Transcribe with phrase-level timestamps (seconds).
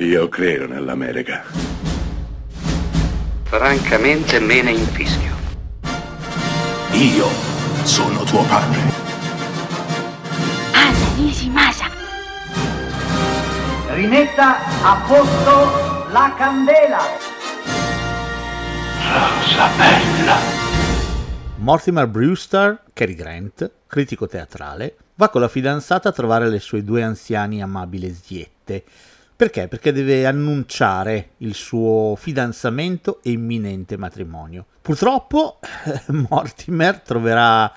[0.00, 1.42] Io credo nell'America.
[3.42, 5.34] Francamente me ne infischio.
[6.92, 7.26] Io
[7.82, 8.78] sono tuo padre.
[10.72, 11.86] Anna Nishimasa.
[13.88, 17.00] Rimetta a posto la candela.
[19.02, 20.36] Rosa bella.
[21.56, 27.02] Mortimer Brewster, Cary Grant, critico teatrale, va con la fidanzata a trovare le sue due
[27.02, 28.84] anziane amabili ziette.
[29.38, 29.68] Perché?
[29.68, 34.66] Perché deve annunciare il suo fidanzamento e imminente matrimonio.
[34.82, 35.60] Purtroppo
[36.28, 37.72] Mortimer troverà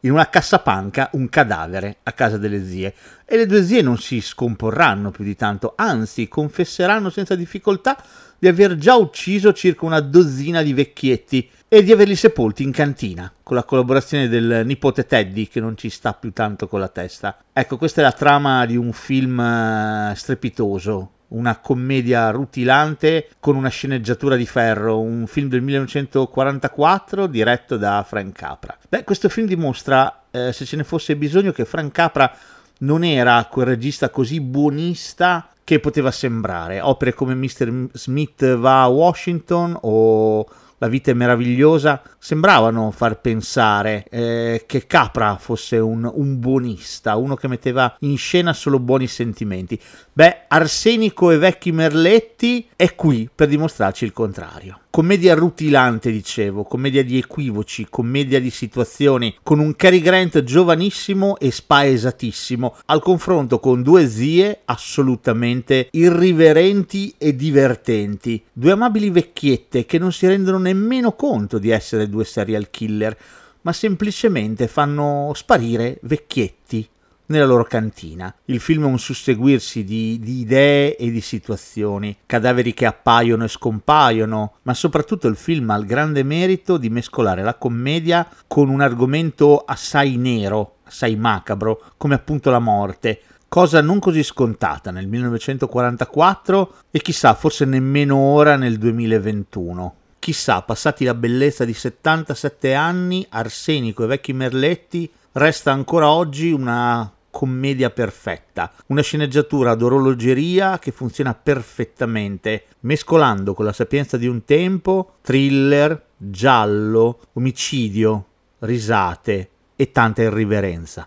[0.00, 4.20] in una cassapanca un cadavere a casa delle zie e le due zie non si
[4.20, 7.96] scomporranno più di tanto, anzi confesseranno senza difficoltà
[8.38, 13.32] di aver già ucciso circa una dozzina di vecchietti e di averli sepolti in cantina,
[13.42, 17.38] con la collaborazione del nipote Teddy che non ci sta più tanto con la testa.
[17.52, 23.68] Ecco, questa è la trama di un film eh, strepitoso, una commedia rutilante con una
[23.68, 28.76] sceneggiatura di ferro, un film del 1944 diretto da Frank Capra.
[28.88, 32.32] Beh, questo film dimostra, eh, se ce ne fosse bisogno, che Frank Capra
[32.78, 36.80] non era quel regista così buonista che poteva sembrare.
[36.80, 37.88] Opere come Mr.
[37.92, 40.46] Smith va a Washington o
[40.78, 47.34] la vita è meravigliosa, sembravano far pensare eh, che Capra fosse un, un, buonista, uno
[47.34, 49.80] che metteva in scena solo buoni sentimenti.
[50.12, 54.80] Beh, Arsenico e Vecchi Merletti è qui per dimostrarci il contrario.
[54.96, 61.50] Commedia rutilante, dicevo, commedia di equivoci, commedia di situazioni, con un Cary Grant giovanissimo e
[61.50, 70.12] spaesatissimo, al confronto con due zie assolutamente irriverenti e divertenti, due amabili vecchiette che non
[70.12, 73.14] si rendono nemmeno conto di essere due serial killer,
[73.60, 76.88] ma semplicemente fanno sparire vecchietti
[77.26, 78.34] nella loro cantina.
[78.46, 83.48] Il film è un susseguirsi di, di, idee e di situazioni, cadaveri che appaiono e
[83.48, 88.80] scompaiono, ma soprattutto il film ha il grande merito di mescolare la commedia con un
[88.80, 96.74] argomento assai nero, assai macabro, come appunto la morte, cosa non così scontata nel 1944
[96.90, 99.94] e chissà forse nemmeno ora nel 2021.
[100.18, 107.08] Chissà, passati la bellezza di 77 anni, Arsenico e vecchi merletti, resta ancora oggi una
[107.36, 114.46] commedia perfetta, una sceneggiatura ad orologeria che funziona perfettamente, mescolando con la sapienza di un
[114.46, 118.24] tempo thriller, giallo, omicidio,
[118.60, 121.06] risate e tanta irriverenza.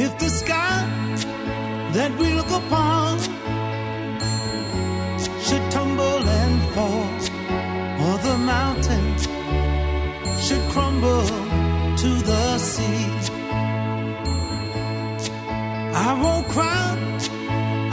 [0.00, 0.86] If the sky
[1.92, 3.18] that we look upon
[5.42, 7.08] should tumble and fall,
[8.06, 9.22] or the mountains
[10.46, 11.26] should crumble
[12.02, 13.10] to the sea.
[16.06, 16.96] I won't cry,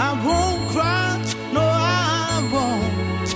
[0.08, 1.10] I won't cry,
[1.54, 3.30] no, I won't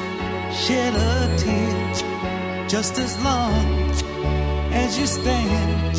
[0.53, 2.67] shed a tear.
[2.67, 3.65] Just as long
[4.71, 5.97] as you stand,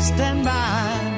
[0.00, 1.13] stand by